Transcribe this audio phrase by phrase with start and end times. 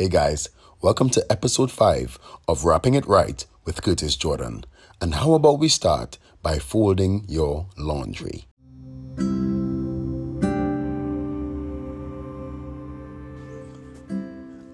[0.00, 0.48] Hey guys,
[0.80, 2.18] welcome to episode 5
[2.48, 4.64] of Wrapping It Right with Curtis Jordan.
[4.98, 8.46] And how about we start by folding your laundry?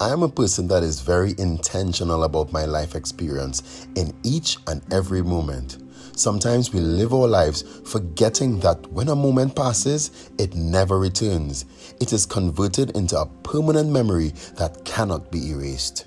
[0.01, 4.81] I am a person that is very intentional about my life experience in each and
[4.93, 5.79] every moment.
[6.17, 11.67] Sometimes we live our lives forgetting that when a moment passes, it never returns.
[12.01, 16.07] It is converted into a permanent memory that cannot be erased.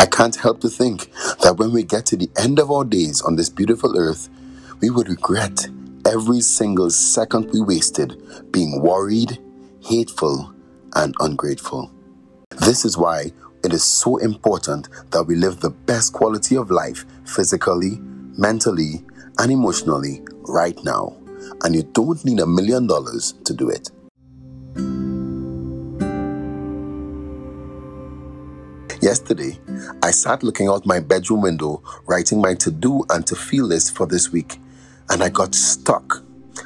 [0.00, 3.22] I can't help to think that when we get to the end of our days
[3.22, 4.28] on this beautiful earth,
[4.80, 5.68] we would regret
[6.04, 8.20] every single second we wasted
[8.50, 9.38] being worried,
[9.84, 10.52] hateful,
[10.96, 11.92] and ungrateful.
[12.50, 13.30] This is why
[13.62, 18.00] it is so important that we live the best quality of life physically,
[18.36, 19.04] mentally,
[19.38, 21.16] and emotionally right now.
[21.62, 23.90] And you don't need a million dollars to do it.
[29.02, 29.58] Yesterday,
[30.02, 33.94] I sat looking out my bedroom window, writing my to do and to feel list
[33.94, 34.58] for this week,
[35.10, 36.24] and I got stuck,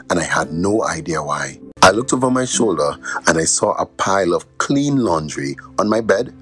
[0.08, 1.60] and I had no idea why.
[1.82, 6.00] I looked over my shoulder and I saw a pile of clean laundry on my
[6.00, 6.32] bed,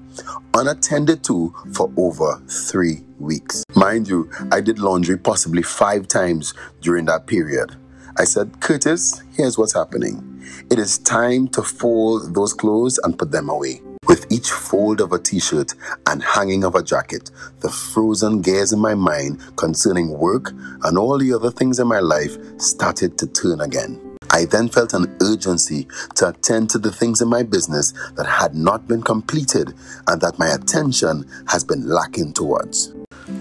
[0.53, 3.63] unattended to for over three weeks.
[3.75, 7.75] Mind you, I did laundry possibly five times during that period.
[8.17, 10.43] I said, Curtis, here's what's happening.
[10.69, 13.81] It is time to fold those clothes and put them away.
[14.07, 15.75] With each fold of a t shirt
[16.07, 17.29] and hanging of a jacket,
[17.59, 20.51] the frozen gears in my mind concerning work
[20.83, 24.08] and all the other things in my life started to turn again.
[24.31, 28.55] I then felt an urgency to attend to the things in my business that had
[28.55, 29.73] not been completed
[30.07, 32.93] and that my attention has been lacking towards.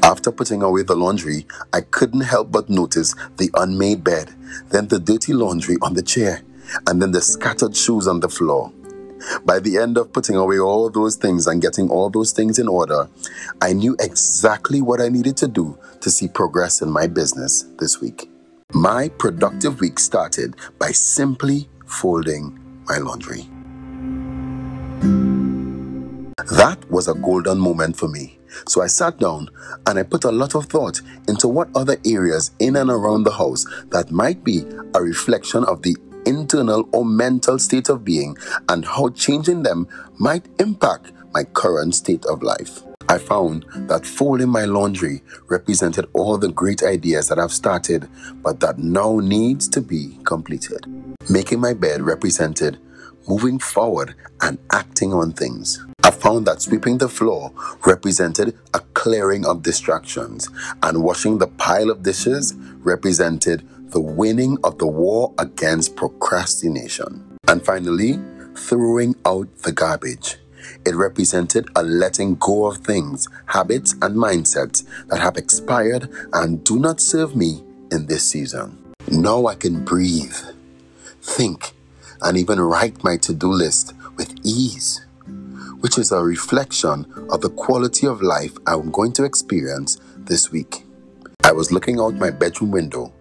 [0.03, 4.35] After putting away the laundry, I couldn't help but notice the unmade bed,
[4.71, 6.43] then the dirty laundry on the chair,
[6.87, 8.73] and then the scattered shoes on the floor.
[9.45, 12.69] By the end of putting away all those things and getting all those things in
[12.69, 13.09] order,
[13.61, 18.01] I knew exactly what I needed to do to see progress in my business this
[18.01, 18.31] week.
[18.75, 23.49] My productive week started by simply folding my laundry.
[26.53, 28.39] That was a golden moment for me.
[28.67, 29.49] So I sat down
[29.87, 33.33] and I put a lot of thought into what other areas in and around the
[33.33, 38.37] house that might be a reflection of the internal or mental state of being
[38.69, 39.89] and how changing them
[40.19, 42.83] might impact my current state of life.
[43.11, 48.09] I found that folding my laundry represented all the great ideas that I've started
[48.43, 50.85] but that now needs to be completed.
[51.31, 52.79] Making my bed represented
[53.27, 55.85] moving forward and acting on things.
[56.03, 57.53] I found that sweeping the floor
[57.87, 60.49] represented a clearing of distractions,
[60.83, 67.39] and washing the pile of dishes represented the winning of the war against procrastination.
[67.47, 68.19] And finally,
[68.55, 70.39] throwing out the garbage.
[70.85, 76.79] It represented a letting go of things, habits, and mindsets that have expired and do
[76.79, 78.95] not serve me in this season.
[79.11, 80.37] Now I can breathe,
[81.23, 81.73] think,
[82.23, 85.07] and even write my to do list with ease,
[85.81, 90.85] which is a reflection of the quality of life I'm going to experience this week.
[91.45, 93.13] I was looking out my bedroom window,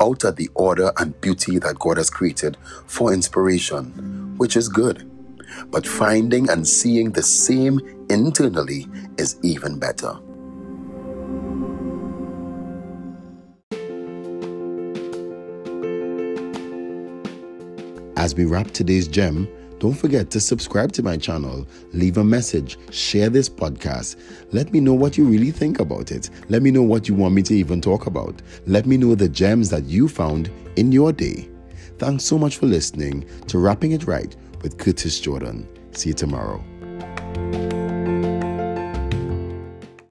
[0.00, 5.08] out at the order and beauty that God has created for inspiration, which is good.
[5.70, 7.80] But finding and seeing the same
[8.10, 8.86] internally
[9.18, 10.18] is even better.
[18.16, 19.48] As we wrap today's gem,
[19.80, 24.14] don't forget to subscribe to my channel, leave a message, share this podcast.
[24.52, 26.30] Let me know what you really think about it.
[26.48, 28.40] Let me know what you want me to even talk about.
[28.64, 31.50] Let me know the gems that you found in your day.
[31.98, 35.68] Thanks so much for listening to Wrapping It Right with Curtis Jordan.
[35.92, 36.62] See you tomorrow.